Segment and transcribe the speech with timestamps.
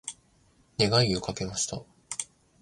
[0.79, 1.83] 願いをかけました。